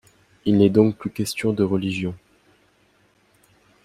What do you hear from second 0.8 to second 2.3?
plus question de religion.